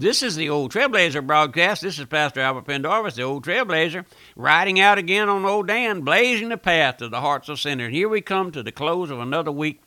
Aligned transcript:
This 0.00 0.22
is 0.22 0.34
the 0.34 0.48
Old 0.48 0.72
Trailblazer 0.72 1.26
broadcast. 1.26 1.82
This 1.82 1.98
is 1.98 2.06
Pastor 2.06 2.40
Albert 2.40 2.62
Pendarvis, 2.62 3.16
the 3.16 3.22
Old 3.22 3.44
Trailblazer, 3.44 4.06
riding 4.34 4.80
out 4.80 4.96
again 4.96 5.28
on 5.28 5.44
Old 5.44 5.66
Dan, 5.66 6.00
blazing 6.00 6.48
the 6.48 6.56
path 6.56 6.96
to 6.96 7.10
the 7.10 7.20
hearts 7.20 7.50
of 7.50 7.60
sinners. 7.60 7.92
Here 7.92 8.08
we 8.08 8.22
come 8.22 8.50
to 8.52 8.62
the 8.62 8.72
close 8.72 9.10
of 9.10 9.20
another 9.20 9.52
week, 9.52 9.82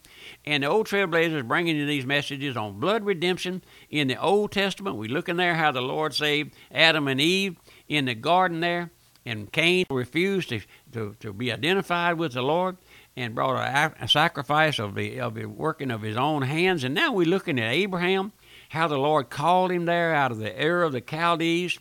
and 0.46 0.62
the 0.62 0.68
Old 0.68 0.86
Trailblazer 0.86 1.38
is 1.38 1.42
bringing 1.42 1.78
you 1.78 1.88
these 1.88 2.06
messages 2.06 2.56
on 2.56 2.80
blood 2.80 3.04
redemption 3.04 3.64
in 3.90 4.08
the 4.08 4.22
Old 4.22 4.52
Testament. 4.52 4.98
We 4.98 5.08
look 5.08 5.30
in 5.30 5.38
there 5.38 5.56
how 5.56 5.72
the 5.72 5.82
Lord 5.82 6.14
saved 6.14 6.54
Adam 6.72 7.08
and 7.08 7.20
Eve 7.20 7.58
in 7.88 8.06
the 8.06 8.14
garden 8.14 8.60
there, 8.60 8.92
and 9.26 9.52
Cain 9.52 9.88
refused 9.90 10.50
to, 10.50 10.62
to, 10.92 11.16
to 11.22 11.34
be 11.34 11.52
identified 11.52 12.20
with 12.20 12.34
the 12.34 12.44
Lord 12.44 12.78
and 13.18 13.34
brought 13.34 13.56
a, 13.56 14.04
a 14.04 14.08
sacrifice 14.08 14.78
of 14.78 14.94
the, 14.94 15.20
of 15.20 15.34
the 15.34 15.46
working 15.46 15.90
of 15.90 16.04
his 16.04 16.18
own 16.18 16.44
hands. 16.44 16.84
And 16.84 16.94
now 16.94 17.12
we're 17.12 17.26
looking 17.26 17.60
at 17.60 17.72
Abraham 17.72 18.32
how 18.74 18.88
the 18.88 18.98
Lord 18.98 19.30
called 19.30 19.72
him 19.72 19.86
there 19.86 20.16
out 20.16 20.32
of 20.32 20.40
the 20.40 20.52
Ur 20.60 20.82
of 20.82 20.94
the 20.94 21.04
Chaldees 21.08 21.78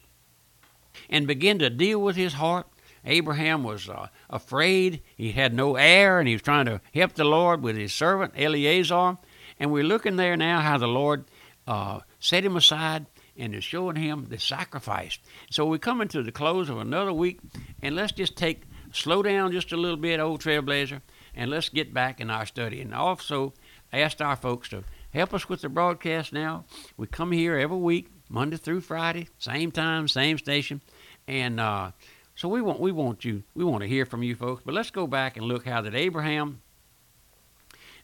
and 1.09 1.27
began 1.27 1.59
to 1.61 1.71
deal 1.71 1.99
with 1.99 2.17
his 2.17 2.35
heart. 2.35 2.67
Abraham 3.07 3.65
was 3.65 3.89
uh, 3.89 4.09
afraid. 4.29 5.01
He 5.17 5.33
had 5.33 5.55
no 5.55 5.77
heir, 5.77 6.19
and 6.19 6.29
he 6.29 6.35
was 6.35 6.43
trying 6.43 6.67
to 6.67 6.83
help 6.93 7.15
the 7.15 7.25
Lord 7.25 7.63
with 7.63 7.79
his 7.79 7.95
servant 7.95 8.35
Eleazar. 8.37 9.17
And 9.59 9.73
we're 9.73 9.85
looking 9.85 10.17
there 10.17 10.37
now 10.37 10.61
how 10.61 10.77
the 10.77 10.87
Lord 10.87 11.25
uh, 11.67 12.01
set 12.21 12.45
him 12.45 12.57
aside 12.57 13.07
and 13.39 13.55
is 13.55 13.65
showing 13.65 13.97
him 13.97 14.27
the 14.29 14.39
sacrifice. 14.39 15.19
So 15.51 15.65
we're 15.65 15.79
coming 15.79 16.09
to 16.09 16.23
the 16.23 16.31
close 16.31 16.69
of 16.69 16.77
another 16.77 17.15
week, 17.15 17.41
and 17.81 17.97
let's 17.97 18.13
just 18.13 18.37
take 18.37 18.65
slow 18.93 19.23
down 19.23 19.53
just 19.53 19.73
a 19.73 19.79
little 19.79 19.97
bit, 19.97 20.21
old 20.21 20.43
Trailblazer, 20.43 21.01
and 21.35 21.51
let's 21.51 21.71
get 21.71 21.95
back 21.95 22.21
in 22.21 22.29
our 22.29 22.45
study. 22.45 22.83
And 22.83 22.95
also 22.95 23.55
asked 23.95 24.21
our 24.21 24.37
folks 24.37 24.69
to 24.69 24.85
help 25.13 25.35
us 25.35 25.49
with 25.49 25.61
the 25.63 25.69
broadcast 25.69 26.33
now. 26.33 26.65
We 26.97 27.07
come 27.07 27.33
here 27.33 27.57
every 27.57 27.77
week, 27.77 28.09
Monday 28.29 28.57
through 28.57 28.81
Friday, 28.81 29.29
same 29.39 29.71
time, 29.71 30.09
same 30.09 30.39
station, 30.39 30.81
and 31.29 31.61
uh, 31.61 31.93
so 32.35 32.49
we 32.49 32.63
want 32.63 32.81
we 32.81 32.93
want 32.93 33.25
you 33.25 33.43
we 33.55 33.65
want 33.65 33.83
to 33.83 33.89
hear 33.89 34.07
from 34.07 34.23
you 34.23 34.35
folks. 34.35 34.63
But 34.65 34.75
let's 34.75 34.91
go 34.91 35.07
back 35.07 35.37
and 35.37 35.47
look 35.47 35.67
how 35.67 35.81
that 35.83 35.95
Abraham 35.95 36.63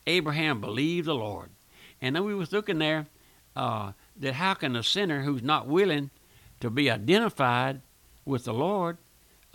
Abraham 0.06 0.61
believed 0.61 1.06
the 1.06 1.14
Lord, 1.14 1.51
and 2.01 2.14
then 2.14 2.25
we 2.25 2.34
was 2.34 2.53
looking 2.53 2.79
there 2.79 3.06
uh, 3.56 3.92
that 4.17 4.34
how 4.34 4.55
can 4.55 4.77
a 4.77 4.83
sinner 4.83 5.23
who's 5.23 5.42
not 5.42 5.67
willing 5.67 6.11
to 6.61 6.70
be 6.70 6.91
identified 6.91 7.81
with 8.25 8.45
the 8.45 8.55
Lord, 8.55 8.98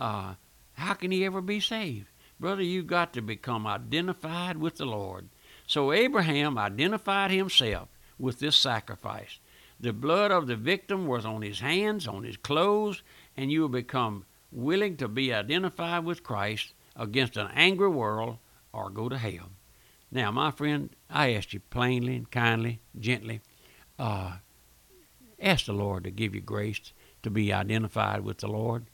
uh, 0.00 0.34
how 0.74 0.94
can 0.94 1.10
he 1.10 1.24
ever 1.24 1.40
be 1.40 1.60
saved? 1.60 2.06
Brother, 2.40 2.62
you've 2.62 2.86
got 2.86 3.12
to 3.12 3.22
become 3.22 3.66
identified 3.66 4.56
with 4.56 4.76
the 4.76 4.84
Lord. 4.84 5.28
So 5.66 5.92
Abraham 5.92 6.58
identified 6.58 7.30
himself 7.30 7.88
with 8.18 8.38
this 8.38 8.56
sacrifice. 8.56 9.38
The 9.80 9.92
blood 9.92 10.30
of 10.30 10.46
the 10.46 10.56
victim 10.56 11.06
was 11.06 11.24
on 11.24 11.42
his 11.42 11.60
hands, 11.60 12.06
on 12.06 12.24
his 12.24 12.36
clothes, 12.36 13.02
and 13.36 13.50
you 13.50 13.62
will 13.62 13.68
become 13.68 14.24
willing 14.52 14.96
to 14.98 15.08
be 15.08 15.32
identified 15.32 16.04
with 16.04 16.22
Christ 16.22 16.72
against 16.96 17.36
an 17.36 17.48
angry 17.54 17.88
world 17.88 18.38
or 18.72 18.90
go 18.90 19.08
to 19.08 19.18
hell. 19.18 19.50
Now, 20.12 20.30
my 20.30 20.52
friend, 20.52 20.90
I 21.10 21.34
ask 21.34 21.52
you 21.52 21.60
plainly 21.60 22.14
and 22.14 22.30
kindly, 22.30 22.78
gently, 22.98 23.40
uh, 23.98 24.36
ask 25.40 25.66
the 25.66 25.72
Lord 25.72 26.04
to 26.04 26.10
give 26.10 26.34
you 26.34 26.40
grace 26.40 26.92
to 27.22 27.30
be 27.30 27.52
identified 27.52 28.20
with 28.20 28.38
the 28.38 28.46
Lord. 28.46 28.84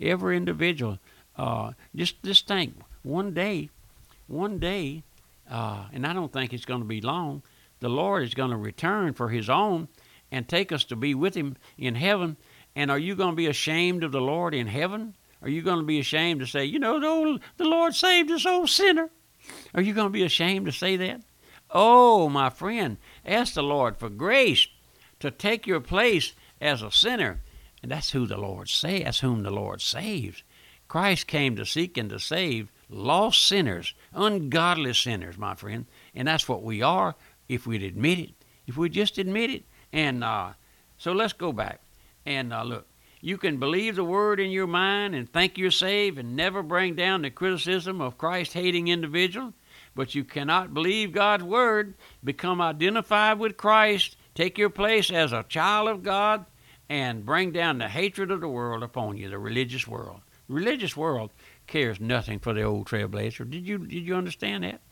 Every 0.00 0.36
individual, 0.36 0.98
uh, 1.36 1.72
just 1.94 2.22
just 2.22 2.48
think, 2.48 2.74
one 3.02 3.34
day, 3.34 3.68
one 4.28 4.58
day, 4.58 5.02
uh, 5.50 5.86
and 5.92 6.06
I 6.06 6.12
don't 6.12 6.32
think 6.32 6.52
it's 6.52 6.64
going 6.64 6.80
to 6.80 6.86
be 6.86 7.00
long, 7.00 7.42
the 7.80 7.88
Lord 7.88 8.22
is 8.22 8.34
going 8.34 8.50
to 8.50 8.56
return 8.56 9.12
for 9.14 9.28
His 9.28 9.50
own 9.50 9.88
and 10.30 10.48
take 10.48 10.72
us 10.72 10.84
to 10.84 10.96
be 10.96 11.14
with 11.14 11.34
Him 11.34 11.56
in 11.76 11.94
heaven. 11.94 12.36
And 12.74 12.90
are 12.90 12.98
you 12.98 13.14
going 13.14 13.30
to 13.30 13.36
be 13.36 13.48
ashamed 13.48 14.04
of 14.04 14.12
the 14.12 14.20
Lord 14.20 14.54
in 14.54 14.66
heaven? 14.66 15.14
Are 15.42 15.48
you 15.48 15.62
going 15.62 15.80
to 15.80 15.84
be 15.84 15.98
ashamed 15.98 16.40
to 16.40 16.46
say, 16.46 16.64
you 16.64 16.78
know, 16.78 17.00
the, 17.00 17.06
old, 17.06 17.40
the 17.56 17.64
Lord 17.64 17.94
saved 17.94 18.28
this 18.28 18.46
old 18.46 18.70
sinner? 18.70 19.10
Are 19.74 19.82
you 19.82 19.92
going 19.92 20.06
to 20.06 20.12
be 20.12 20.22
ashamed 20.22 20.66
to 20.66 20.72
say 20.72 20.96
that? 20.96 21.20
Oh, 21.70 22.28
my 22.28 22.50
friend, 22.50 22.98
ask 23.26 23.54
the 23.54 23.62
Lord 23.62 23.96
for 23.96 24.08
grace 24.08 24.68
to 25.20 25.30
take 25.30 25.66
your 25.66 25.80
place 25.80 26.34
as 26.60 26.82
a 26.82 26.90
sinner. 26.90 27.40
And 27.82 27.90
that's 27.90 28.12
who 28.12 28.26
the 28.26 28.36
Lord 28.36 28.68
saves, 28.68 29.04
that's 29.04 29.20
whom 29.20 29.42
the 29.42 29.50
Lord 29.50 29.80
saves. 29.80 30.44
Christ 30.86 31.26
came 31.26 31.56
to 31.56 31.66
seek 31.66 31.96
and 31.96 32.10
to 32.10 32.20
save 32.20 32.70
lost 32.92 33.46
sinners, 33.46 33.94
ungodly 34.12 34.94
sinners, 34.94 35.38
my 35.38 35.54
friend. 35.54 35.86
And 36.14 36.28
that's 36.28 36.48
what 36.48 36.62
we 36.62 36.82
are 36.82 37.14
if 37.48 37.66
we'd 37.66 37.82
admit 37.82 38.18
it. 38.18 38.30
If 38.66 38.76
we'd 38.76 38.92
just 38.92 39.18
admit 39.18 39.50
it. 39.50 39.64
And 39.92 40.22
uh, 40.22 40.52
so 40.98 41.12
let's 41.12 41.32
go 41.32 41.52
back. 41.52 41.80
And 42.24 42.52
uh, 42.52 42.62
look, 42.62 42.86
you 43.20 43.38
can 43.38 43.58
believe 43.58 43.96
the 43.96 44.04
word 44.04 44.40
in 44.40 44.50
your 44.50 44.66
mind 44.66 45.14
and 45.14 45.32
think 45.32 45.56
you're 45.56 45.70
saved 45.70 46.18
and 46.18 46.36
never 46.36 46.62
bring 46.62 46.94
down 46.94 47.22
the 47.22 47.30
criticism 47.30 48.00
of 48.00 48.18
Christ 48.18 48.52
hating 48.52 48.88
individual, 48.88 49.54
but 49.94 50.14
you 50.14 50.24
cannot 50.24 50.74
believe 50.74 51.12
God's 51.12 51.44
word, 51.44 51.94
become 52.24 52.60
identified 52.60 53.38
with 53.38 53.56
Christ, 53.56 54.16
take 54.34 54.58
your 54.58 54.70
place 54.70 55.10
as 55.10 55.32
a 55.32 55.44
child 55.44 55.88
of 55.88 56.02
God, 56.02 56.46
and 56.88 57.24
bring 57.24 57.52
down 57.52 57.78
the 57.78 57.88
hatred 57.88 58.30
of 58.30 58.40
the 58.40 58.48
world 58.48 58.82
upon 58.82 59.16
you, 59.16 59.30
the 59.30 59.38
religious 59.38 59.86
world. 59.86 60.20
Religious 60.48 60.96
world 60.96 61.30
cares 61.72 61.98
nothing 61.98 62.38
for 62.38 62.52
the 62.52 62.62
old 62.62 62.86
trailblazer. 62.86 63.50
Did 63.50 63.66
you 63.66 63.78
did 63.78 64.06
you 64.06 64.14
understand 64.14 64.62
that? 64.62 64.82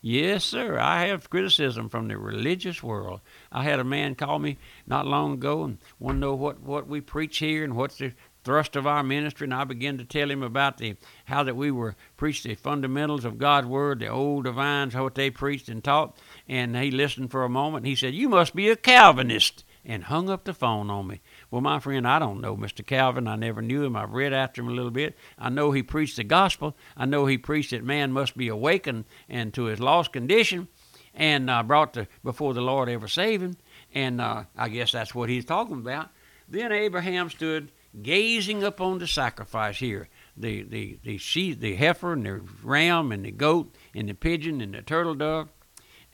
Yes, 0.00 0.44
sir. 0.44 0.78
I 0.78 1.06
have 1.06 1.30
criticism 1.30 1.88
from 1.88 2.06
the 2.06 2.16
religious 2.16 2.80
world. 2.80 3.20
I 3.50 3.64
had 3.64 3.80
a 3.80 3.84
man 3.84 4.14
call 4.14 4.38
me 4.38 4.56
not 4.86 5.06
long 5.06 5.32
ago 5.32 5.64
and 5.64 5.78
want 5.98 6.16
to 6.16 6.20
know 6.20 6.34
what, 6.34 6.60
what 6.60 6.86
we 6.86 7.00
preach 7.00 7.38
here 7.38 7.64
and 7.64 7.74
what's 7.74 7.98
the 7.98 8.12
thrust 8.44 8.76
of 8.76 8.86
our 8.86 9.02
ministry. 9.02 9.46
And 9.46 9.54
I 9.54 9.64
began 9.64 9.98
to 9.98 10.04
tell 10.04 10.30
him 10.30 10.44
about 10.44 10.78
the 10.78 10.94
how 11.24 11.42
that 11.42 11.56
we 11.56 11.72
were 11.72 11.96
preached 12.16 12.44
the 12.44 12.54
fundamentals 12.54 13.24
of 13.24 13.38
God's 13.38 13.66
word, 13.66 13.98
the 13.98 14.06
old 14.06 14.44
divines, 14.44 14.94
what 14.94 15.16
they 15.16 15.30
preached 15.30 15.68
and 15.68 15.82
taught. 15.82 16.16
And 16.48 16.76
he 16.76 16.92
listened 16.92 17.32
for 17.32 17.42
a 17.42 17.48
moment. 17.48 17.78
And 17.78 17.88
he 17.88 17.96
said, 17.96 18.14
"You 18.14 18.28
must 18.28 18.54
be 18.54 18.68
a 18.68 18.76
Calvinist," 18.76 19.64
and 19.84 20.04
hung 20.04 20.30
up 20.30 20.44
the 20.44 20.54
phone 20.54 20.88
on 20.88 21.08
me. 21.08 21.20
Well, 21.50 21.62
my 21.62 21.80
friend, 21.80 22.06
I 22.06 22.18
don't 22.18 22.42
know 22.42 22.56
Mr. 22.56 22.84
Calvin. 22.84 23.26
I 23.26 23.36
never 23.36 23.62
knew 23.62 23.84
him. 23.84 23.96
I've 23.96 24.12
read 24.12 24.34
after 24.34 24.60
him 24.60 24.68
a 24.68 24.72
little 24.72 24.90
bit. 24.90 25.16
I 25.38 25.48
know 25.48 25.72
he 25.72 25.82
preached 25.82 26.16
the 26.16 26.24
gospel. 26.24 26.76
I 26.96 27.06
know 27.06 27.24
he 27.24 27.38
preached 27.38 27.70
that 27.70 27.84
man 27.84 28.12
must 28.12 28.36
be 28.36 28.48
awakened 28.48 29.06
and 29.28 29.54
to 29.54 29.64
his 29.64 29.80
lost 29.80 30.12
condition 30.12 30.68
and 31.14 31.48
uh, 31.48 31.62
brought 31.62 31.94
to, 31.94 32.06
before 32.22 32.52
the 32.52 32.60
Lord 32.60 32.88
ever 32.88 33.08
save 33.08 33.42
him. 33.42 33.56
And 33.94 34.20
uh, 34.20 34.44
I 34.56 34.68
guess 34.68 34.92
that's 34.92 35.14
what 35.14 35.30
he's 35.30 35.46
talking 35.46 35.78
about. 35.78 36.10
Then 36.48 36.70
Abraham 36.70 37.30
stood 37.30 37.72
gazing 38.02 38.62
upon 38.62 38.98
the 38.98 39.06
sacrifice 39.06 39.78
here. 39.78 40.08
The, 40.36 40.62
the, 40.62 40.98
the 41.02 41.18
sheep, 41.18 41.60
the 41.60 41.74
heifer 41.74 42.12
and 42.12 42.26
the 42.26 42.40
ram 42.62 43.10
and 43.10 43.24
the 43.24 43.30
goat 43.30 43.74
and 43.94 44.08
the 44.08 44.14
pigeon 44.14 44.60
and 44.60 44.74
the 44.74 44.82
turtle 44.82 45.14
dove. 45.14 45.48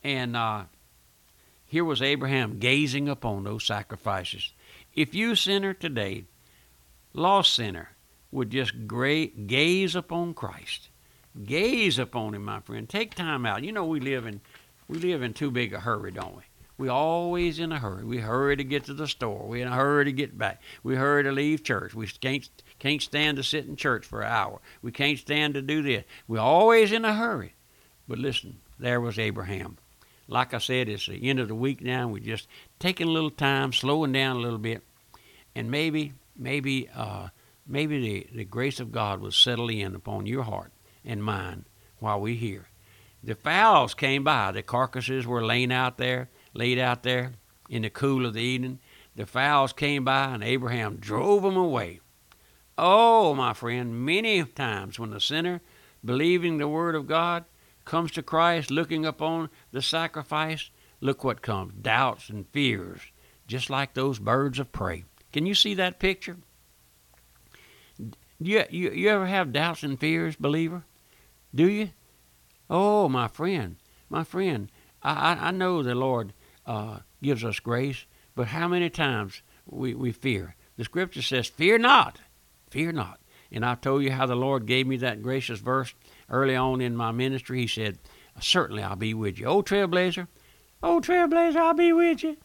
And 0.03 0.35
uh, 0.35 0.63
here 1.65 1.83
was 1.83 2.01
Abraham 2.01 2.57
gazing 2.57 3.09
upon 3.09 3.43
those 3.43 3.65
sacrifices. 3.65 4.53
If 4.95 5.13
you, 5.13 5.35
sinner 5.35 5.73
today, 5.73 6.25
lost 7.13 7.53
sinner, 7.53 7.89
would 8.31 8.49
just 8.49 8.73
gaze 8.87 9.95
upon 9.95 10.33
Christ, 10.33 10.89
gaze 11.43 11.99
upon 11.99 12.33
Him, 12.33 12.45
my 12.45 12.61
friend. 12.61 12.87
Take 12.87 13.13
time 13.13 13.45
out. 13.45 13.63
You 13.63 13.71
know 13.71 13.85
we 13.85 13.99
live 13.99 14.25
in 14.25 14.41
we 14.87 14.99
live 14.99 15.23
in 15.23 15.33
too 15.33 15.51
big 15.51 15.73
a 15.73 15.79
hurry, 15.79 16.11
don't 16.11 16.35
we? 16.35 16.43
We 16.77 16.89
always 16.89 17.59
in 17.59 17.71
a 17.71 17.79
hurry. 17.79 18.03
We 18.03 18.17
hurry 18.19 18.57
to 18.57 18.63
get 18.63 18.85
to 18.85 18.93
the 18.93 19.07
store. 19.07 19.47
We 19.47 19.61
in 19.61 19.67
a 19.67 19.75
hurry 19.75 20.05
to 20.05 20.11
get 20.11 20.37
back. 20.37 20.61
We 20.83 20.95
hurry 20.95 21.23
to 21.23 21.31
leave 21.31 21.63
church. 21.63 21.93
We 21.93 22.07
can't 22.07 22.47
can't 22.79 23.01
stand 23.01 23.37
to 23.37 23.43
sit 23.43 23.65
in 23.65 23.75
church 23.75 24.05
for 24.05 24.21
an 24.21 24.31
hour. 24.31 24.61
We 24.81 24.91
can't 24.91 25.19
stand 25.19 25.55
to 25.55 25.61
do 25.61 25.81
this. 25.81 26.03
We're 26.27 26.39
always 26.39 26.91
in 26.91 27.05
a 27.05 27.13
hurry. 27.13 27.55
But 28.07 28.19
listen, 28.19 28.59
there 28.77 29.01
was 29.01 29.17
Abraham. 29.17 29.77
Like 30.27 30.53
I 30.53 30.57
said, 30.57 30.89
it's 30.89 31.07
the 31.07 31.29
end 31.29 31.39
of 31.39 31.47
the 31.47 31.55
week 31.55 31.81
now. 31.81 32.07
We're 32.07 32.19
just 32.19 32.47
taking 32.79 33.07
a 33.07 33.11
little 33.11 33.29
time, 33.29 33.71
slowing 33.73 34.11
down 34.11 34.37
a 34.37 34.39
little 34.39 34.57
bit, 34.57 34.83
and 35.55 35.69
maybe, 35.69 36.13
maybe, 36.35 36.89
uh, 36.95 37.29
maybe 37.67 37.99
the, 37.99 38.37
the 38.37 38.45
grace 38.45 38.79
of 38.79 38.91
God 38.91 39.19
will 39.19 39.31
settle 39.31 39.69
in 39.69 39.93
upon 39.95 40.25
your 40.25 40.43
heart 40.43 40.71
and 41.03 41.23
mine 41.23 41.65
while 41.99 42.19
we're 42.19 42.35
here. 42.35 42.67
The 43.23 43.35
fowls 43.35 43.93
came 43.93 44.23
by. 44.23 44.51
The 44.51 44.61
carcasses 44.63 45.25
were 45.25 45.45
laying 45.45 45.71
out 45.71 45.97
there, 45.97 46.29
laid 46.53 46.77
out 46.79 47.03
there 47.03 47.33
in 47.69 47.83
the 47.83 47.89
cool 47.89 48.25
of 48.25 48.33
the 48.33 48.41
evening. 48.41 48.79
The 49.15 49.25
fowls 49.25 49.73
came 49.73 50.03
by, 50.03 50.33
and 50.33 50.43
Abraham 50.43 50.97
drove 50.97 51.43
them 51.43 51.55
away. 51.55 52.01
Oh, 52.77 53.33
my 53.33 53.53
friend, 53.53 54.05
many 54.05 54.43
times 54.43 54.99
when 54.99 55.11
the 55.11 55.21
sinner, 55.21 55.61
believing 56.03 56.57
the 56.57 56.67
word 56.67 56.93
of 56.93 57.07
God, 57.07 57.45
comes 57.85 58.11
to 58.11 58.23
Christ, 58.23 58.71
looking 58.71 59.05
upon 59.05 59.49
the 59.71 59.81
sacrifice, 59.81 60.69
look 60.99 61.23
what 61.23 61.41
comes 61.41 61.73
doubts 61.81 62.29
and 62.29 62.47
fears, 62.49 63.01
just 63.47 63.69
like 63.69 63.93
those 63.93 64.19
birds 64.19 64.59
of 64.59 64.71
prey. 64.71 65.05
Can 65.31 65.45
you 65.45 65.55
see 65.55 65.75
that 65.75 65.99
picture? 65.99 66.37
You, 68.39 68.63
you, 68.69 68.91
you 68.91 69.09
ever 69.09 69.27
have 69.27 69.53
doubts 69.53 69.83
and 69.83 69.99
fears, 69.99 70.35
believer? 70.35 70.83
Do 71.53 71.69
you? 71.69 71.91
Oh, 72.69 73.07
my 73.07 73.27
friend, 73.27 73.77
my 74.09 74.23
friend, 74.23 74.69
I, 75.01 75.33
I, 75.33 75.47
I 75.47 75.51
know 75.51 75.83
the 75.83 75.95
Lord 75.95 76.33
uh, 76.65 76.99
gives 77.21 77.45
us 77.45 77.59
grace, 77.59 78.05
but 78.33 78.47
how 78.47 78.67
many 78.67 78.89
times 78.89 79.41
we, 79.65 79.93
we 79.93 80.11
fear. 80.11 80.55
The 80.77 80.83
scripture 80.83 81.21
says, 81.21 81.47
Fear 81.47 81.79
not, 81.79 82.19
fear 82.69 82.91
not. 82.91 83.19
And 83.51 83.65
I 83.65 83.75
told 83.75 84.03
you 84.03 84.11
how 84.11 84.25
the 84.25 84.35
Lord 84.35 84.65
gave 84.65 84.87
me 84.87 84.97
that 84.97 85.21
gracious 85.21 85.59
verse 85.59 85.93
early 86.29 86.55
on 86.55 86.81
in 86.81 86.95
my 86.95 87.11
ministry. 87.11 87.61
He 87.61 87.67
said, 87.67 87.99
Certainly 88.39 88.83
I'll 88.83 88.95
be 88.95 89.13
with 89.13 89.39
you. 89.39 89.45
Oh, 89.45 89.63
Trailblazer, 89.63 90.27
oh, 90.83 90.99
Trailblazer, 90.99 91.55
I'll 91.55 91.73
be 91.73 91.93
with 91.93 92.23
you. 92.23 92.37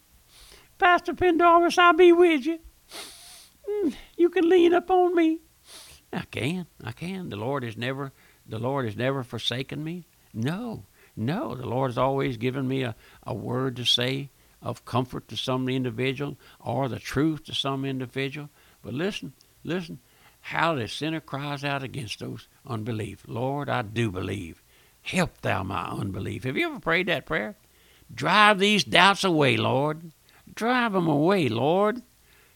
Pastor 0.77 1.13
Pendarvis, 1.13 1.77
I'll 1.77 1.93
be 1.93 2.11
with 2.11 2.45
you. 2.45 2.59
Mm, 3.69 3.93
you 4.17 4.29
can 4.29 4.49
lean 4.49 4.73
up 4.73 4.89
on 4.89 5.15
me. 5.15 5.41
I 6.13 6.21
can, 6.21 6.65
I 6.83 6.91
can. 6.91 7.29
The 7.29 7.35
Lord 7.35 7.63
has 7.63 7.77
never, 7.77 8.11
the 8.45 8.59
Lord 8.59 8.85
has 8.85 8.97
never 8.97 9.23
forsaken 9.23 9.83
me. 9.83 10.07
No, 10.33 10.85
no. 11.15 11.55
The 11.55 11.67
Lord 11.67 11.91
has 11.91 11.97
always 11.97 12.37
given 12.37 12.67
me 12.67 12.83
a, 12.83 12.95
a 13.23 13.33
word 13.33 13.75
to 13.77 13.85
say 13.85 14.29
of 14.61 14.85
comfort 14.85 15.27
to 15.27 15.37
some 15.37 15.67
individual 15.69 16.37
or 16.59 16.87
the 16.87 16.99
truth 16.99 17.43
to 17.45 17.53
some 17.53 17.85
individual. 17.85 18.49
But 18.81 18.93
listen, 18.93 19.33
listen, 19.63 19.99
how 20.41 20.75
the 20.75 20.87
sinner 20.87 21.19
cries 21.19 21.63
out 21.63 21.83
against 21.83 22.19
those 22.19 22.47
unbelief. 22.65 23.23
Lord, 23.27 23.69
I 23.69 23.81
do 23.83 24.11
believe. 24.11 24.61
Help 25.01 25.41
thou 25.41 25.63
my 25.63 25.89
unbelief. 25.89 26.43
Have 26.43 26.57
you 26.57 26.67
ever 26.67 26.79
prayed 26.79 27.07
that 27.07 27.25
prayer? 27.25 27.55
Drive 28.13 28.59
these 28.59 28.83
doubts 28.83 29.23
away, 29.23 29.57
Lord. 29.57 30.11
Drive 30.53 30.93
them 30.93 31.07
away, 31.07 31.47
Lord. 31.47 32.01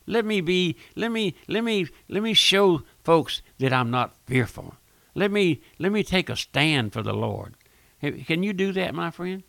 Let 0.05 0.25
me 0.25 0.41
be 0.41 0.77
let 0.95 1.11
me 1.11 1.35
let 1.47 1.63
me 1.63 1.87
let 2.07 2.21
me 2.21 2.33
show 2.33 2.83
folks 3.03 3.41
that 3.57 3.73
I'm 3.73 3.89
not 3.89 4.15
fearful. 4.25 4.75
Let 5.15 5.31
me 5.31 5.61
let 5.79 5.91
me 5.91 6.03
take 6.03 6.29
a 6.29 6.35
stand 6.35 6.93
for 6.93 7.01
the 7.01 7.13
Lord. 7.13 7.55
Can 8.01 8.43
you 8.43 8.53
do 8.53 8.71
that, 8.73 8.93
my 8.93 9.09
friend? 9.09 9.43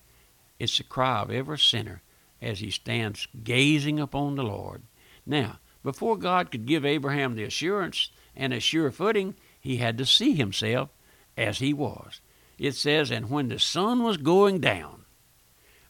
It's 0.58 0.78
the 0.78 0.84
cry 0.84 1.20
of 1.20 1.30
every 1.30 1.58
sinner 1.58 2.02
as 2.40 2.60
he 2.60 2.70
stands 2.70 3.28
gazing 3.42 3.98
upon 4.00 4.36
the 4.36 4.44
Lord. 4.44 4.82
Now, 5.26 5.58
before 5.82 6.16
God 6.16 6.50
could 6.50 6.66
give 6.66 6.84
Abraham 6.84 7.34
the 7.34 7.44
assurance 7.44 8.10
and 8.36 8.52
a 8.52 8.60
sure 8.60 8.90
footing, 8.90 9.34
he 9.60 9.78
had 9.78 9.98
to 9.98 10.06
see 10.06 10.34
himself 10.34 10.90
as 11.36 11.58
he 11.58 11.72
was. 11.72 12.20
It 12.58 12.74
says, 12.74 13.10
And 13.10 13.30
when 13.30 13.48
the 13.48 13.58
sun 13.58 14.02
was 14.02 14.16
going 14.16 14.60
down, 14.60 15.04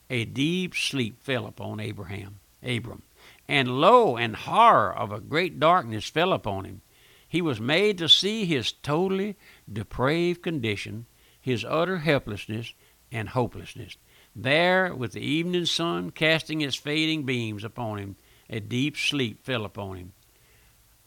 a 0.08 0.24
deep 0.24 0.74
sleep 0.74 1.22
fell 1.22 1.46
upon 1.46 1.80
Abraham, 1.80 2.40
Abram, 2.62 3.02
and 3.48 3.80
lo, 3.80 4.16
and 4.16 4.36
horror 4.36 4.94
of 4.94 5.12
a 5.12 5.20
great 5.20 5.60
darkness 5.60 6.08
fell 6.08 6.32
upon 6.32 6.64
him. 6.64 6.82
He 7.28 7.42
was 7.42 7.60
made 7.60 7.98
to 7.98 8.08
see 8.08 8.44
his 8.44 8.72
totally 8.72 9.36
depraved 9.70 10.42
condition, 10.42 11.06
his 11.40 11.64
utter 11.64 11.98
helplessness 11.98 12.72
and 13.10 13.28
hopelessness. 13.30 13.96
There, 14.34 14.94
with 14.94 15.12
the 15.12 15.20
evening 15.20 15.66
sun 15.66 16.10
casting 16.10 16.60
its 16.60 16.76
fading 16.76 17.24
beams 17.24 17.64
upon 17.64 17.98
him, 17.98 18.16
a 18.48 18.60
deep 18.60 18.96
sleep 18.96 19.44
fell 19.44 19.64
upon 19.64 19.96
him, 19.96 20.12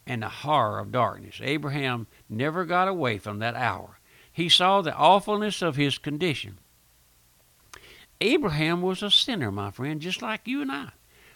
and 0.06 0.22
the 0.22 0.28
horror 0.28 0.78
of 0.78 0.92
darkness. 0.92 1.40
Abraham 1.42 2.06
never 2.28 2.64
got 2.64 2.88
away 2.88 3.18
from 3.18 3.38
that 3.38 3.54
hour. 3.54 3.98
He 4.32 4.48
saw 4.48 4.80
the 4.80 4.94
awfulness 4.94 5.62
of 5.62 5.76
his 5.76 5.98
condition. 5.98 6.58
Abraham 8.20 8.82
was 8.82 9.02
a 9.02 9.10
sinner, 9.10 9.50
my 9.50 9.70
friend, 9.70 10.00
just 10.00 10.22
like 10.22 10.46
you 10.46 10.60
and 10.62 10.70
I. 10.70 10.90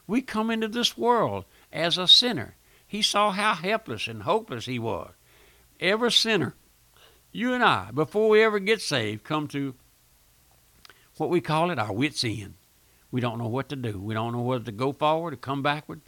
We 0.07 0.21
come 0.21 0.51
into 0.51 0.69
this 0.69 0.99
world 0.99 1.45
as 1.73 1.97
a 1.97 2.07
sinner. 2.07 2.57
He 2.87 3.01
saw 3.03 3.31
how 3.33 3.55
helpless 3.55 4.07
and 4.07 4.23
hopeless 4.23 4.67
he 4.67 4.79
was. 4.79 5.11
Every 5.81 6.13
sinner, 6.13 6.55
you 7.33 7.53
and 7.53 7.65
I, 7.65 7.91
before 7.91 8.29
we 8.29 8.43
ever 8.43 8.59
get 8.59 8.81
saved, 8.81 9.25
come 9.25 9.49
to 9.49 9.75
what 11.17 11.31
we 11.31 11.41
call 11.41 11.71
it 11.71 11.79
our 11.79 11.93
wits 11.93 12.23
end. 12.25 12.55
We 13.11 13.21
don't 13.21 13.39
know 13.39 13.49
what 13.49 13.69
to 13.71 13.77
do. 13.77 13.99
We 13.99 14.15
don't 14.15 14.33
know 14.33 14.41
whether 14.41 14.65
to 14.65 14.73
go 14.73 14.93
forward 14.93 15.35
or 15.35 15.37
come 15.37 15.63
backward. 15.63 16.01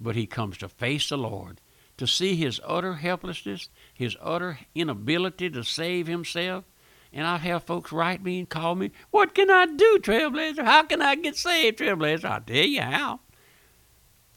But 0.00 0.16
he 0.16 0.26
comes 0.26 0.58
to 0.58 0.68
face 0.68 1.08
the 1.08 1.16
Lord, 1.16 1.60
to 1.98 2.06
see 2.06 2.36
his 2.36 2.60
utter 2.64 2.94
helplessness, 2.94 3.68
his 3.92 4.16
utter 4.20 4.60
inability 4.74 5.50
to 5.50 5.62
save 5.62 6.06
himself. 6.06 6.64
And 7.12 7.26
I 7.26 7.38
have 7.38 7.64
folks 7.64 7.92
write 7.92 8.22
me 8.22 8.38
and 8.38 8.48
call 8.48 8.74
me, 8.74 8.90
What 9.10 9.34
can 9.34 9.50
I 9.50 9.66
do, 9.66 9.98
Trailblazer? 10.00 10.64
How 10.64 10.84
can 10.84 11.02
I 11.02 11.14
get 11.16 11.36
saved, 11.36 11.78
Trailblazer? 11.78 12.24
I'll 12.24 12.40
tell 12.40 12.56
you 12.56 12.80
how. 12.80 13.20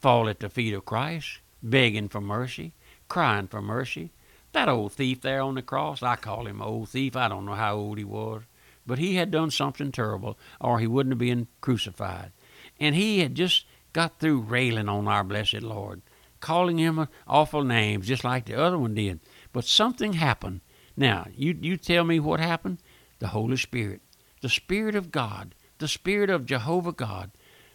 Fall 0.00 0.28
at 0.28 0.40
the 0.40 0.48
feet 0.48 0.74
of 0.74 0.84
Christ, 0.84 1.40
begging 1.62 2.08
for 2.08 2.20
mercy, 2.20 2.74
crying 3.08 3.46
for 3.46 3.62
mercy. 3.62 4.10
That 4.52 4.68
old 4.68 4.92
thief 4.92 5.20
there 5.20 5.40
on 5.40 5.54
the 5.54 5.62
cross, 5.62 6.02
I 6.02 6.16
call 6.16 6.46
him 6.46 6.60
old 6.60 6.90
thief. 6.90 7.16
I 7.16 7.28
don't 7.28 7.46
know 7.46 7.54
how 7.54 7.76
old 7.76 7.98
he 7.98 8.04
was. 8.04 8.42
But 8.86 8.98
he 8.98 9.14
had 9.14 9.30
done 9.30 9.50
something 9.50 9.92
terrible, 9.92 10.38
or 10.60 10.78
he 10.78 10.86
wouldn't 10.86 11.12
have 11.12 11.18
been 11.18 11.46
crucified. 11.60 12.32
And 12.80 12.94
he 12.94 13.20
had 13.20 13.34
just 13.34 13.64
got 13.92 14.18
through 14.18 14.40
railing 14.40 14.88
on 14.88 15.06
our 15.06 15.22
blessed 15.22 15.62
Lord, 15.62 16.02
calling 16.42 16.76
him 16.76 17.08
awful 17.26 17.64
names, 17.64 18.08
just 18.08 18.24
like 18.24 18.44
the 18.44 18.60
other 18.60 18.78
one 18.78 18.94
did. 18.94 19.20
But 19.54 19.64
something 19.64 20.12
happened. 20.12 20.60
Now, 20.94 21.26
you, 21.34 21.56
you 21.58 21.78
tell 21.78 22.04
me 22.04 22.20
what 22.20 22.40
happened? 22.40 22.78
The 23.20 23.28
Holy 23.28 23.56
Spirit, 23.56 24.02
the 24.42 24.50
Spirit 24.50 24.94
of 24.94 25.10
God, 25.10 25.54
the 25.78 25.88
Spirit 25.88 26.28
of 26.28 26.44
Jehovah 26.44 26.92
God, 26.92 27.30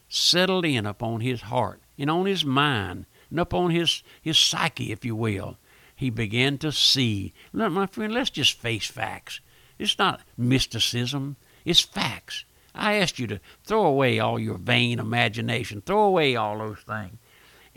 settled 0.08 0.66
in 0.66 0.86
upon 0.86 1.22
his 1.22 1.42
heart 1.42 1.82
and 1.98 2.12
on 2.12 2.28
his 2.28 2.46
mind 2.46 3.06
and 3.30 3.40
upon 3.40 3.72
his, 3.72 4.04
his 4.22 4.38
psyche, 4.38 4.92
if 4.92 5.04
you 5.04 5.16
will. 5.16 5.58
He 5.96 6.10
began 6.12 6.60
to 6.60 6.72
see. 6.72 7.34
Look, 7.54 7.72
my 7.72 7.88
friend, 7.88 8.14
let's 8.14 8.30
just 8.30 8.60
face 8.60 8.86
facts. 8.86 9.40
It's 9.80 9.98
not 9.98 10.22
mysticism, 10.38 11.38
it's 11.66 11.82
facts. 11.82 12.46
I 12.76 12.96
asked 12.96 13.18
you 13.18 13.28
to 13.28 13.40
throw 13.64 13.86
away 13.86 14.20
all 14.20 14.40
your 14.40 14.58
vain 14.58 15.00
imagination, 15.00 15.82
throw 15.82 16.04
away 16.04 16.36
all 16.36 16.60
those 16.60 16.80
things, 16.80 17.18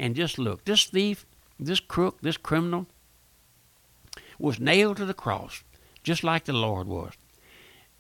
and 0.01 0.17
just 0.17 0.39
look. 0.39 0.65
This 0.65 0.85
thief, 0.85 1.27
this 1.61 1.79
crook, 1.79 2.23
this 2.23 2.39
criminal 2.39 2.87
was 4.39 4.59
nailed 4.59 4.97
to 4.97 5.05
the 5.05 5.15
cross, 5.15 5.63
just 6.03 6.25
like 6.25 6.47
the 6.47 6.55
Lord 6.55 6.89
was. 6.89 7.13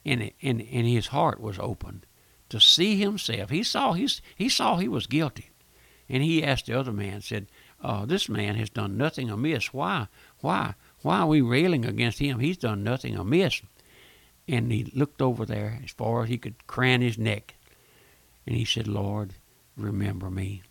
And, 0.05 0.32
and, 0.41 0.62
and 0.62 0.87
his 0.87 1.08
heart 1.08 1.41
was 1.41 1.58
opened 1.58 2.06
to 2.49 2.58
see 2.58 2.97
himself. 2.97 3.50
He 3.50 3.62
saw, 3.62 3.93
his, 3.93 4.23
he 4.35 4.49
saw 4.49 4.79
he 4.79 4.88
was 4.88 5.06
guilty. 5.06 5.50
And 6.08 6.23
he 6.23 6.43
asked 6.43 6.67
the 6.67 6.79
other 6.79 6.91
man, 6.91 7.20
said, 7.20 7.47
uh, 7.82 8.06
This 8.06 8.31
man 8.31 8.55
has 8.55 8.70
done 8.70 8.97
nothing 8.97 9.29
amiss. 9.29 9.75
Why? 9.75 10.08
Why? 10.41 10.75
Why 11.02 11.20
are 11.20 11.26
we 11.26 11.43
railing 11.43 11.85
against 11.85 12.19
him? 12.19 12.38
He's 12.41 12.56
done 12.56 12.82
nothing 12.82 13.14
amiss. 13.14 13.61
And 14.49 14.73
he 14.73 14.91
looked 14.94 15.20
over 15.20 15.44
there 15.44 15.81
as 15.85 15.91
far 15.91 16.23
as 16.23 16.31
he 16.31 16.38
could 16.38 16.67
crane 16.67 17.02
his 17.02 17.19
neck. 17.19 17.56
And 18.47 18.56
he 18.56 18.64
said, 18.64 18.88
Lord, 18.88 19.35
remember 19.76 20.31
me. 20.31 20.62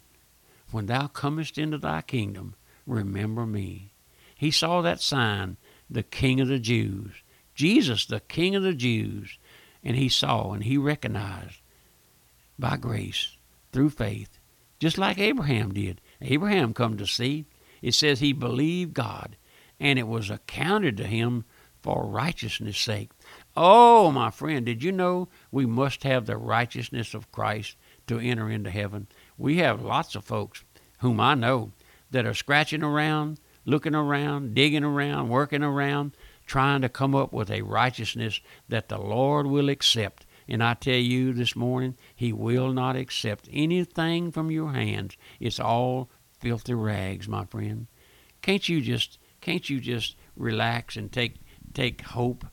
When 0.71 0.85
thou 0.85 1.07
comest 1.07 1.57
into 1.57 1.77
thy 1.77 2.01
kingdom, 2.01 2.55
remember 2.85 3.45
me. 3.45 3.93
He 4.35 4.51
saw 4.51 4.81
that 4.81 5.01
sign, 5.01 5.57
the 5.89 6.03
King 6.03 6.39
of 6.39 6.47
the 6.47 6.59
Jews. 6.59 7.11
Jesus, 7.55 8.05
the 8.05 8.19
King 8.19 8.55
of 8.55 8.63
the 8.63 8.73
Jews. 8.73 9.37
And 9.83 9.95
he 9.95 10.09
saw 10.09 10.51
and 10.53 10.63
he 10.63 10.77
recognized 10.77 11.61
by 12.57 12.77
grace, 12.77 13.37
through 13.71 13.89
faith, 13.89 14.39
just 14.79 14.97
like 14.97 15.17
Abraham 15.17 15.73
did. 15.73 16.01
Abraham 16.21 16.73
come 16.73 16.97
to 16.97 17.07
see. 17.07 17.45
It 17.81 17.93
says 17.93 18.19
he 18.19 18.33
believed 18.33 18.93
God, 18.93 19.37
and 19.79 19.97
it 19.97 20.07
was 20.07 20.29
accounted 20.29 20.97
to 20.97 21.05
him 21.05 21.45
for 21.81 22.05
righteousness' 22.05 22.77
sake. 22.77 23.11
Oh, 23.55 24.11
my 24.11 24.31
friend, 24.31 24.65
did 24.65 24.83
you 24.83 24.91
know 24.91 25.29
we 25.51 25.65
must 25.65 26.03
have 26.03 26.25
the 26.25 26.35
righteousness 26.35 27.13
of 27.13 27.31
Christ 27.31 27.77
to 28.07 28.19
enter 28.19 28.49
into 28.49 28.69
heaven? 28.69 29.07
We 29.39 29.57
have 29.57 29.81
lots 29.81 30.15
of 30.15 30.25
folks 30.25 30.65
whom 30.99 31.21
I 31.21 31.33
know 31.33 31.71
that 32.11 32.25
are 32.25 32.33
scratching 32.33 32.83
around, 32.83 33.39
looking 33.63 33.95
around, 33.95 34.53
digging 34.53 34.83
around, 34.83 35.29
working 35.29 35.63
around, 35.63 36.15
trying 36.45 36.81
to 36.81 36.89
come 36.89 37.15
up 37.15 37.31
with 37.31 37.49
a 37.49 37.61
righteousness 37.61 38.41
that 38.67 38.89
the 38.89 38.97
Lord 38.97 39.47
will 39.47 39.69
accept. 39.69 40.25
And 40.47 40.61
I 40.61 40.73
tell 40.73 40.95
you 40.95 41.31
this 41.31 41.55
morning, 41.55 41.95
He 42.13 42.33
will 42.33 42.73
not 42.73 42.97
accept 42.97 43.47
anything 43.51 44.31
from 44.31 44.51
your 44.51 44.73
hands. 44.73 45.15
It's 45.39 45.59
all 45.59 46.09
filthy 46.39 46.73
rags, 46.73 47.29
my 47.29 47.45
friend. 47.45 47.87
Can't 48.41 48.67
you 48.67 48.81
just 48.81 49.19
can't 49.39 49.69
you 49.69 49.79
just 49.79 50.17
relax 50.35 50.97
and 50.97 51.11
take 51.11 51.35
take 51.73 52.01
hope 52.01 52.45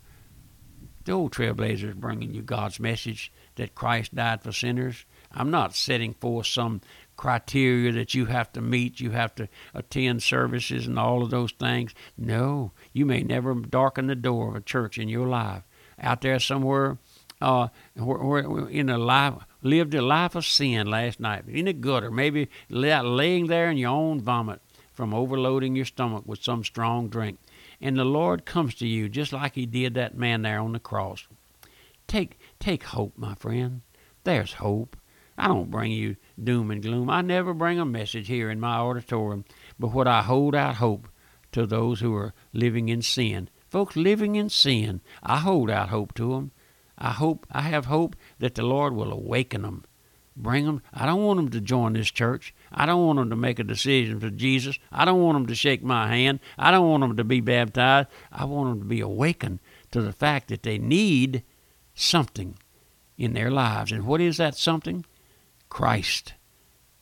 the 1.07 1.13
old 1.13 1.33
trailblazers 1.33 1.95
bringing 1.95 2.35
you 2.35 2.43
God's 2.43 2.79
message 2.79 3.33
that 3.55 3.75
Christ 3.75 4.15
died 4.15 4.43
for 4.43 4.53
sinners. 4.53 5.05
I'm 5.33 5.51
not 5.51 5.75
setting 5.75 6.15
forth 6.15 6.47
some 6.47 6.81
criteria 7.17 7.93
that 7.93 8.15
you 8.15 8.27
have 8.27 8.53
to 8.53 8.61
meet, 8.61 9.01
you 9.01 9.11
have 9.11 9.35
to 9.37 9.49
attend 9.75 10.23
services 10.23 10.87
and 10.87 10.99
all 10.99 11.23
of 11.23 11.31
those 11.31 11.53
things. 11.53 11.95
No, 12.17 12.73
you 12.93 13.07
may 13.07 13.23
never 13.23 13.55
darken 13.55 14.07
the 14.07 14.15
door 14.15 14.51
of 14.51 14.57
a 14.57 14.61
church 14.61 14.99
in 14.99 15.09
your 15.09 15.27
life. 15.27 15.63
Out 15.99 16.21
there 16.21 16.39
somewhere, 16.39 16.99
uh, 17.41 17.69
in 17.97 18.91
a 18.91 18.99
life, 18.99 19.35
lived 19.63 19.95
a 19.95 20.03
life 20.03 20.35
of 20.35 20.45
sin 20.45 20.87
last 20.89 21.21
night, 21.21 21.45
in 21.49 21.67
a 21.69 21.73
gutter, 21.73 22.11
maybe 22.11 22.49
laying 22.69 23.47
there 23.47 23.71
in 23.71 23.79
your 23.79 23.91
own 23.91 24.21
vomit 24.21 24.61
from 24.93 25.15
overloading 25.15 25.77
your 25.77 25.85
stomach 25.85 26.25
with 26.27 26.43
some 26.43 26.65
strong 26.65 27.09
drink 27.09 27.39
and 27.81 27.97
the 27.97 28.05
Lord 28.05 28.45
comes 28.45 28.75
to 28.77 28.87
you 28.87 29.09
just 29.09 29.33
like 29.33 29.55
he 29.55 29.67
did 29.67 29.95
that 29.95 30.17
man 30.17 30.43
there 30.43 30.61
on 30.61 30.73
the 30.73 30.81
cross. 30.81 31.27
Take 32.07 32.39
take 32.59 32.85
hope, 32.85 33.15
my 33.17 33.35
friend. 33.35 33.83
There's 34.25 34.55
hope. 34.55 34.97
I 35.39 35.49
don't 35.49 35.71
bring 35.71 35.93
you 35.93 36.17
doom 36.43 36.71
and 36.71 36.83
gloom. 36.83 37.11
I 37.11 37.21
never 37.23 37.53
bring 37.53 37.79
a 37.79 37.85
message 37.85 38.29
here 38.29 38.51
in 38.51 38.59
my 38.61 38.77
auditorium, 38.77 39.45
but 39.79 39.93
what 39.93 40.09
I 40.09 40.23
hold 40.23 40.55
out 40.55 40.77
hope 40.77 41.09
to 41.53 41.67
those 41.67 42.01
who 42.01 42.15
are 42.15 42.35
living 42.53 42.89
in 42.89 43.03
sin. 43.03 43.49
Folks 43.69 43.97
living 43.97 44.37
in 44.37 44.49
sin, 44.49 45.01
I 45.23 45.39
hold 45.39 45.71
out 45.71 45.91
hope 45.91 46.15
to 46.15 46.33
them. 46.33 46.53
I 46.99 47.11
hope 47.11 47.47
I 47.51 47.63
have 47.63 47.87
hope 47.87 48.17
that 48.39 48.55
the 48.55 48.63
Lord 48.63 48.95
will 48.95 49.13
awaken 49.13 49.63
them, 49.63 49.85
bring 50.35 50.65
them. 50.65 50.83
I 50.95 51.05
don't 51.05 51.23
want 51.23 51.37
them 51.39 51.51
to 51.51 51.61
join 51.61 51.93
this 51.93 52.11
church. 52.11 52.55
I 52.73 52.87
don't 52.87 53.05
want 53.05 53.19
them 53.19 53.31
to 53.31 53.37
make 53.37 53.59
a 53.59 53.65
decision 53.65 54.19
for 54.21 54.31
Jesus. 54.31 54.79
I 54.91 55.05
don't 55.05 55.21
want 55.21 55.37
them 55.37 55.47
to 55.47 55.55
shake 55.55 55.83
my 55.83 56.09
hand. 56.09 56.41
I 56.59 56.71
don't 56.71 56.89
want 56.89 57.03
them 57.03 57.17
to 57.17 57.25
be 57.25 57.41
baptized. 57.41 58.09
I 58.33 58.47
want 58.47 58.71
them 58.71 58.79
to 58.81 58.87
be 58.87 59.01
awakened 59.01 59.59
to 59.91 60.01
the 60.01 60.13
fact 60.13 60.49
that 60.49 60.63
they 60.63 60.79
need 60.79 61.43
something 61.95 62.57
in 63.19 63.35
their 63.35 63.51
lives. 63.51 63.93
And 63.93 64.07
what 64.07 64.21
is 64.21 64.39
that 64.39 64.57
something? 64.57 65.05
Christ, 65.77 66.33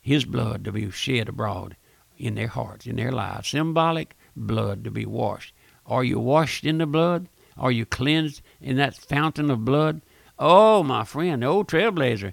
His 0.01 0.25
blood 0.25 0.65
to 0.65 0.73
be 0.73 0.91
shed 0.91 1.29
abroad 1.29 1.77
in 2.19 2.35
their 2.35 2.49
hearts, 2.49 2.89
in 2.89 2.97
their 2.97 3.13
lives. 3.13 3.51
Symbolic 3.51 4.17
blood 4.35 4.83
to 4.83 4.91
be 4.91 5.07
washed. 5.07 5.55
Are 5.87 6.03
you 6.03 6.19
washed 6.19 6.65
in 6.65 6.79
the 6.79 6.87
blood? 6.87 7.29
Are 7.57 7.71
you 7.71 7.87
cleansed 7.87 8.43
in 8.61 8.77
that 8.79 8.97
fountain 8.97 9.49
of 9.49 9.65
blood? 9.65 10.03
Oh, 10.41 10.83
my 10.83 11.05
friend, 11.05 11.41
the 11.41 11.47
old 11.47 11.69
trailblazer. 11.69 12.33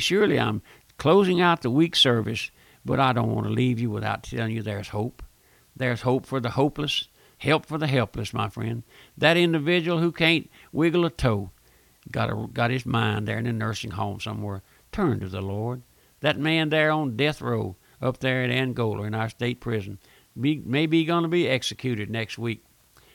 Surely 0.00 0.40
I'm 0.40 0.62
closing 0.96 1.42
out 1.42 1.60
the 1.60 1.68
week 1.68 1.94
service, 1.94 2.50
but 2.82 2.98
I 2.98 3.12
don't 3.12 3.34
want 3.34 3.46
to 3.46 3.52
leave 3.52 3.78
you 3.78 3.90
without 3.90 4.22
telling 4.22 4.52
you 4.56 4.62
there's 4.62 4.88
hope. 4.88 5.22
There's 5.76 6.00
hope 6.00 6.24
for 6.24 6.40
the 6.40 6.52
hopeless, 6.52 7.08
help 7.36 7.66
for 7.66 7.76
the 7.76 7.86
helpless, 7.86 8.32
my 8.32 8.48
friend. 8.48 8.82
That 9.18 9.36
individual 9.36 9.98
who 9.98 10.10
can't 10.10 10.48
wiggle 10.72 11.04
a 11.04 11.10
toe 11.10 11.50
got, 12.10 12.30
a, 12.30 12.48
got 12.50 12.70
his 12.70 12.86
mind 12.86 13.28
there 13.28 13.38
in 13.38 13.46
a 13.46 13.52
nursing 13.52 13.90
home 13.90 14.20
somewhere. 14.20 14.62
Turn 14.94 15.18
to 15.18 15.28
the 15.28 15.42
Lord. 15.42 15.82
That 16.20 16.38
man 16.38 16.68
there 16.68 16.92
on 16.92 17.16
death 17.16 17.42
row 17.42 17.74
up 18.00 18.20
there 18.20 18.44
at 18.44 18.50
Angola 18.50 19.02
in 19.02 19.12
our 19.12 19.28
state 19.28 19.58
prison 19.60 19.98
be, 20.40 20.62
may 20.64 20.86
be 20.86 21.04
going 21.04 21.24
to 21.24 21.28
be 21.28 21.48
executed 21.48 22.08
next 22.08 22.38
week. 22.38 22.64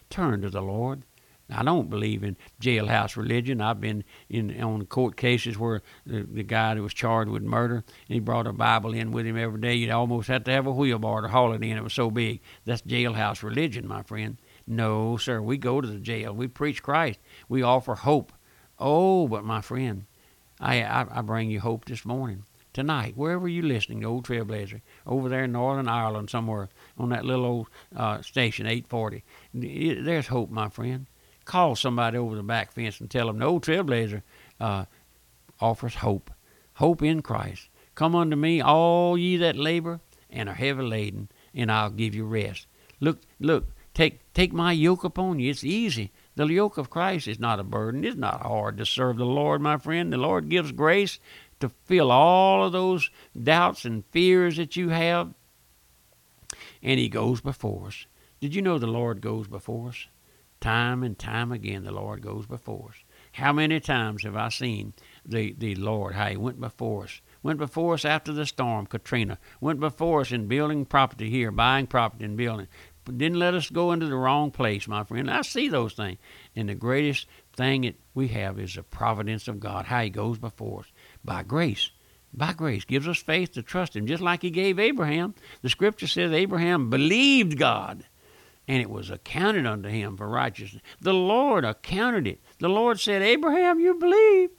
Turn 0.09 0.41
to 0.41 0.49
the 0.49 0.59
Lord. 0.59 1.03
I 1.49 1.63
don't 1.63 1.89
believe 1.89 2.21
in 2.21 2.35
jailhouse 2.61 3.15
religion. 3.15 3.61
I've 3.61 3.79
been 3.79 4.03
in 4.27 4.61
on 4.61 4.87
court 4.87 5.15
cases 5.15 5.57
where 5.57 5.81
the, 6.05 6.23
the 6.23 6.43
guy 6.43 6.73
that 6.73 6.81
was 6.81 6.93
charged 6.93 7.31
with 7.31 7.43
murder, 7.43 7.75
and 7.75 8.13
he 8.13 8.19
brought 8.19 8.45
a 8.45 8.51
Bible 8.51 8.93
in 8.93 9.13
with 9.13 9.25
him 9.25 9.37
every 9.37 9.61
day. 9.61 9.75
You'd 9.75 9.91
almost 9.91 10.27
have 10.27 10.43
to 10.43 10.51
have 10.51 10.67
a 10.67 10.71
wheelbarrow 10.73 11.21
to 11.21 11.27
haul 11.29 11.53
it 11.53 11.63
in. 11.63 11.77
It 11.77 11.83
was 11.83 11.93
so 11.93 12.11
big. 12.11 12.41
That's 12.65 12.81
jailhouse 12.81 13.41
religion, 13.41 13.87
my 13.87 14.03
friend. 14.03 14.35
No, 14.67 15.15
sir. 15.15 15.41
We 15.41 15.57
go 15.57 15.79
to 15.79 15.87
the 15.87 15.99
jail. 15.99 16.33
We 16.33 16.49
preach 16.49 16.83
Christ. 16.83 17.19
We 17.47 17.61
offer 17.61 17.95
hope. 17.95 18.33
Oh, 18.77 19.29
but 19.29 19.45
my 19.45 19.61
friend, 19.61 20.07
I, 20.59 20.83
I, 20.83 21.05
I 21.11 21.21
bring 21.21 21.49
you 21.49 21.59
hope 21.59 21.85
this 21.85 22.05
morning, 22.05 22.43
tonight, 22.73 23.15
wherever 23.15 23.47
you're 23.47 23.63
listening, 23.63 24.01
the 24.01 24.07
Old 24.07 24.25
Trailblazer, 24.25 24.81
over 25.05 25.29
there 25.29 25.45
in 25.45 25.53
Northern 25.53 25.87
Ireland 25.87 26.29
somewhere 26.29 26.69
on 26.97 27.09
that 27.09 27.25
little 27.25 27.45
old 27.45 27.67
uh, 27.95 28.21
station, 28.21 28.65
840. 28.65 29.23
There's 29.53 30.27
hope, 30.27 30.49
my 30.49 30.69
friend. 30.69 31.05
Call 31.45 31.75
somebody 31.75 32.17
over 32.17 32.35
the 32.35 32.43
back 32.43 32.71
fence 32.71 32.99
and 32.99 33.09
tell 33.09 33.27
them 33.27 33.39
the 33.39 33.45
Old 33.45 33.63
Trailblazer 33.63 34.21
uh, 34.59 34.85
offers 35.59 35.95
hope, 35.95 36.31
hope 36.75 37.01
in 37.01 37.21
Christ. 37.21 37.69
Come 37.95 38.15
unto 38.15 38.35
me, 38.35 38.61
all 38.61 39.17
ye 39.17 39.37
that 39.37 39.55
labor 39.55 39.99
and 40.29 40.47
are 40.47 40.55
heavy 40.55 40.83
laden, 40.83 41.29
and 41.53 41.71
I'll 41.71 41.89
give 41.89 42.13
you 42.13 42.25
rest. 42.25 42.67
Look, 42.99 43.19
look, 43.39 43.69
take 43.93 44.31
take 44.33 44.53
my 44.53 44.71
yoke 44.71 45.03
upon 45.03 45.39
you. 45.39 45.49
It's 45.49 45.63
easy. 45.63 46.11
The 46.39 46.47
yoke 46.47 46.77
of 46.77 46.89
Christ 46.89 47.27
is 47.27 47.37
not 47.37 47.59
a 47.59 47.65
burden. 47.65 48.05
It's 48.05 48.15
not 48.15 48.43
hard 48.43 48.77
to 48.77 48.85
serve 48.85 49.17
the 49.17 49.25
Lord, 49.25 49.59
my 49.59 49.75
friend. 49.75 50.13
The 50.13 50.15
Lord 50.15 50.47
gives 50.47 50.71
grace 50.71 51.19
to 51.59 51.67
fill 51.67 52.13
all 52.13 52.63
of 52.63 52.71
those 52.71 53.11
doubts 53.37 53.83
and 53.83 54.05
fears 54.05 54.55
that 54.55 54.77
you 54.77 54.87
have. 54.87 55.33
And 56.81 56.97
He 56.97 57.09
goes 57.09 57.41
before 57.41 57.87
us. 57.87 58.05
Did 58.39 58.55
you 58.55 58.61
know 58.61 58.79
the 58.79 58.87
Lord 58.87 59.19
goes 59.19 59.49
before 59.49 59.89
us? 59.89 60.07
Time 60.61 61.03
and 61.03 61.19
time 61.19 61.51
again, 61.51 61.83
the 61.83 61.91
Lord 61.91 62.21
goes 62.21 62.45
before 62.45 62.91
us. 62.91 63.03
How 63.33 63.51
many 63.51 63.81
times 63.81 64.23
have 64.23 64.37
I 64.37 64.47
seen 64.47 64.93
the, 65.25 65.53
the 65.57 65.75
Lord, 65.75 66.15
how 66.15 66.27
He 66.27 66.37
went 66.37 66.61
before 66.61 67.03
us? 67.03 67.19
Went 67.43 67.59
before 67.59 67.95
us 67.95 68.05
after 68.05 68.31
the 68.31 68.45
storm, 68.45 68.85
Katrina. 68.85 69.39
Went 69.59 69.81
before 69.81 70.21
us 70.21 70.31
in 70.31 70.47
building 70.47 70.85
property 70.85 71.29
here, 71.29 71.51
buying 71.51 71.85
property 71.85 72.23
and 72.23 72.37
building 72.37 72.69
didn't 73.17 73.39
let 73.39 73.53
us 73.53 73.69
go 73.69 73.91
into 73.91 74.07
the 74.07 74.15
wrong 74.15 74.51
place, 74.51 74.87
my 74.87 75.03
friend. 75.03 75.29
I 75.29 75.41
see 75.41 75.69
those 75.69 75.93
things. 75.93 76.17
And 76.55 76.69
the 76.69 76.75
greatest 76.75 77.27
thing 77.55 77.81
that 77.81 77.95
we 78.13 78.29
have 78.29 78.59
is 78.59 78.75
the 78.75 78.83
providence 78.83 79.47
of 79.47 79.59
God, 79.59 79.85
how 79.85 80.01
He 80.01 80.09
goes 80.09 80.37
before 80.37 80.81
us 80.81 80.87
by 81.23 81.43
grace. 81.43 81.91
By 82.33 82.53
grace, 82.53 82.85
gives 82.85 83.07
us 83.07 83.17
faith 83.17 83.53
to 83.53 83.63
trust 83.63 83.95
Him, 83.95 84.05
just 84.05 84.21
like 84.21 84.41
He 84.41 84.51
gave 84.51 84.79
Abraham. 84.79 85.33
The 85.61 85.69
scripture 85.69 86.07
says 86.07 86.31
Abraham 86.31 86.89
believed 86.89 87.57
God, 87.57 88.05
and 88.67 88.81
it 88.81 88.89
was 88.89 89.09
accounted 89.09 89.65
unto 89.65 89.89
him 89.89 90.15
for 90.15 90.27
righteousness. 90.27 90.83
The 91.01 91.13
Lord 91.13 91.65
accounted 91.65 92.27
it. 92.27 92.39
The 92.59 92.69
Lord 92.69 92.99
said, 92.99 93.23
Abraham, 93.23 93.79
you 93.79 93.95
believe. 93.95 94.51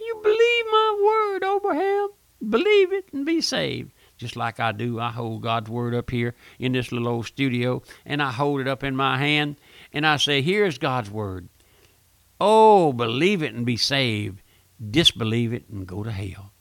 You 0.00 0.20
believe 0.22 0.64
my 0.70 0.98
word, 1.04 1.56
Abraham. 1.56 2.08
Believe 2.48 2.92
it 2.92 3.12
and 3.12 3.26
be 3.26 3.42
saved 3.42 3.92
just 4.18 4.36
like 4.36 4.60
I 4.60 4.72
do. 4.72 5.00
I 5.00 5.10
hold 5.10 5.42
God's 5.42 5.70
Word 5.70 5.94
up 5.94 6.10
here 6.10 6.34
in 6.58 6.72
this 6.72 6.92
little 6.92 7.08
old 7.08 7.26
studio, 7.26 7.82
and 8.04 8.22
I 8.22 8.32
hold 8.32 8.60
it 8.60 8.68
up 8.68 8.84
in 8.84 8.94
my 8.94 9.16
hand, 9.16 9.56
and 9.92 10.06
I 10.06 10.16
say, 10.16 10.42
Here's 10.42 10.76
God's 10.76 11.10
Word. 11.10 11.48
Oh, 12.40 12.92
believe 12.92 13.42
it 13.42 13.54
and 13.54 13.64
be 13.64 13.76
saved. 13.76 14.42
Disbelieve 14.90 15.52
it 15.52 15.68
and 15.68 15.86
go 15.86 16.02
to 16.02 16.12
hell. 16.12 16.52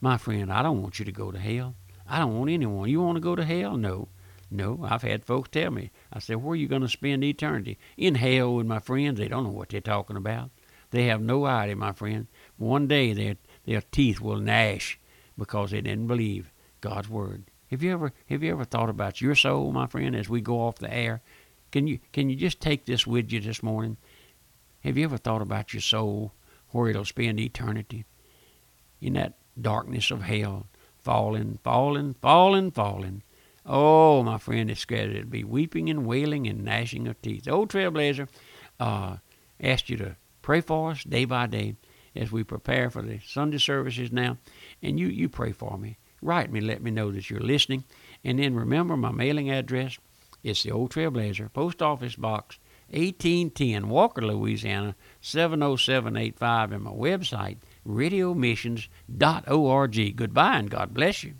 My 0.00 0.16
friend, 0.16 0.52
I 0.52 0.62
don't 0.62 0.82
want 0.82 0.98
you 0.98 1.04
to 1.04 1.12
go 1.12 1.30
to 1.30 1.38
hell. 1.38 1.74
I 2.08 2.18
don't 2.18 2.36
want 2.36 2.50
anyone. 2.50 2.88
You 2.88 3.02
want 3.02 3.16
to 3.16 3.20
go 3.20 3.36
to 3.36 3.44
hell? 3.44 3.76
No. 3.76 4.08
No, 4.50 4.84
I've 4.88 5.02
had 5.02 5.24
folks 5.24 5.50
tell 5.50 5.70
me. 5.70 5.92
I 6.12 6.18
said, 6.18 6.38
Where 6.38 6.54
are 6.54 6.56
you 6.56 6.66
going 6.66 6.82
to 6.82 6.88
spend 6.88 7.22
eternity? 7.22 7.78
In 7.96 8.16
hell 8.16 8.56
with 8.56 8.66
my 8.66 8.80
friends. 8.80 9.18
They 9.18 9.28
don't 9.28 9.44
know 9.44 9.50
what 9.50 9.68
they're 9.68 9.80
talking 9.80 10.16
about. 10.16 10.50
They 10.90 11.04
have 11.06 11.20
no 11.20 11.46
idea, 11.46 11.76
my 11.76 11.92
friend. 11.92 12.26
One 12.56 12.88
day 12.88 13.12
their, 13.12 13.36
their 13.64 13.82
teeth 13.92 14.20
will 14.20 14.38
gnash 14.38 14.98
because 15.38 15.70
they 15.70 15.80
didn't 15.80 16.08
believe. 16.08 16.50
God's 16.80 17.08
word. 17.08 17.44
Have 17.70 17.82
you 17.82 17.92
ever 17.92 18.12
have 18.28 18.42
you 18.42 18.50
ever 18.50 18.64
thought 18.64 18.88
about 18.88 19.20
your 19.20 19.34
soul, 19.34 19.70
my 19.72 19.86
friend, 19.86 20.16
as 20.16 20.28
we 20.28 20.40
go 20.40 20.60
off 20.60 20.76
the 20.76 20.92
air? 20.92 21.20
Can 21.70 21.86
you 21.86 22.00
can 22.12 22.28
you 22.28 22.36
just 22.36 22.60
take 22.60 22.84
this 22.84 23.06
with 23.06 23.32
you 23.32 23.40
this 23.40 23.62
morning? 23.62 23.96
Have 24.80 24.96
you 24.98 25.04
ever 25.04 25.18
thought 25.18 25.42
about 25.42 25.72
your 25.72 25.80
soul, 25.80 26.32
where 26.70 26.88
it'll 26.88 27.04
spend 27.04 27.38
eternity? 27.38 28.06
In 29.00 29.12
that 29.12 29.34
darkness 29.60 30.10
of 30.10 30.22
hell, 30.22 30.66
falling, 30.98 31.58
falling, 31.62 32.14
falling, 32.14 32.70
falling. 32.72 33.22
Oh, 33.64 34.22
my 34.22 34.38
friend, 34.38 34.70
it's 34.70 34.80
scared 34.80 35.14
it'll 35.14 35.30
be 35.30 35.44
weeping 35.44 35.90
and 35.90 36.06
wailing 36.06 36.46
and 36.48 36.64
gnashing 36.64 37.06
of 37.06 37.20
teeth. 37.22 37.46
Old 37.46 37.70
trailblazer 37.70 38.26
uh, 38.80 39.16
asked 39.60 39.90
you 39.90 39.96
to 39.98 40.16
pray 40.42 40.60
for 40.60 40.90
us 40.90 41.04
day 41.04 41.24
by 41.24 41.46
day 41.46 41.76
as 42.16 42.32
we 42.32 42.42
prepare 42.42 42.90
for 42.90 43.02
the 43.02 43.20
Sunday 43.24 43.58
services 43.58 44.10
now, 44.10 44.38
and 44.82 44.98
you 44.98 45.06
you 45.06 45.28
pray 45.28 45.52
for 45.52 45.78
me 45.78 45.98
write 46.22 46.52
me, 46.52 46.60
let 46.60 46.82
me 46.82 46.90
know 46.90 47.10
that 47.12 47.30
you're 47.30 47.40
listening. 47.40 47.84
And 48.24 48.38
then 48.38 48.54
remember 48.54 48.96
my 48.96 49.10
mailing 49.10 49.50
address. 49.50 49.98
It's 50.42 50.62
the 50.62 50.70
Old 50.70 50.92
Trailblazer, 50.92 51.52
Post 51.52 51.82
Office 51.82 52.16
Box 52.16 52.58
1810, 52.90 53.88
Walker, 53.88 54.22
Louisiana 54.22 54.96
70785, 55.20 56.72
and 56.72 56.82
my 56.82 56.90
website, 56.90 57.58
radiomissions.org. 57.86 60.16
Goodbye 60.16 60.58
and 60.58 60.70
God 60.70 60.92
bless 60.92 61.22
you. 61.22 61.34